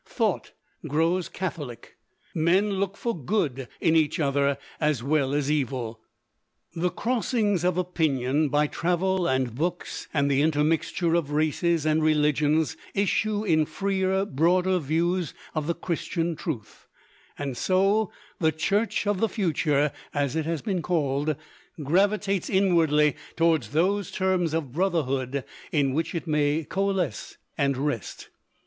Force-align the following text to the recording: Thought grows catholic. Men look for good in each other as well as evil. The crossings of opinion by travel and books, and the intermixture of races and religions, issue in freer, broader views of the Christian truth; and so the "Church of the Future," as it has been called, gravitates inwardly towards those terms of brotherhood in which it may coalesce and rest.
Thought 0.07 0.53
grows 0.87 1.29
catholic. 1.29 1.95
Men 2.33 2.71
look 2.79 2.97
for 2.97 3.15
good 3.15 3.67
in 3.79 3.95
each 3.95 4.19
other 4.19 4.57
as 4.79 5.03
well 5.03 5.35
as 5.35 5.51
evil. 5.51 5.99
The 6.73 6.89
crossings 6.89 7.63
of 7.63 7.77
opinion 7.77 8.49
by 8.49 8.65
travel 8.65 9.27
and 9.27 9.53
books, 9.53 10.07
and 10.11 10.27
the 10.27 10.41
intermixture 10.41 11.13
of 11.13 11.29
races 11.29 11.85
and 11.85 12.01
religions, 12.01 12.75
issue 12.95 13.43
in 13.43 13.67
freer, 13.67 14.25
broader 14.25 14.79
views 14.79 15.35
of 15.53 15.67
the 15.67 15.75
Christian 15.75 16.35
truth; 16.35 16.87
and 17.37 17.55
so 17.55 18.11
the 18.39 18.51
"Church 18.51 19.05
of 19.05 19.19
the 19.19 19.29
Future," 19.29 19.91
as 20.15 20.35
it 20.35 20.47
has 20.47 20.63
been 20.63 20.81
called, 20.81 21.35
gravitates 21.83 22.49
inwardly 22.49 23.15
towards 23.35 23.69
those 23.69 24.09
terms 24.09 24.55
of 24.55 24.71
brotherhood 24.71 25.43
in 25.71 25.93
which 25.93 26.15
it 26.15 26.25
may 26.25 26.63
coalesce 26.67 27.37
and 27.55 27.77
rest. 27.77 28.29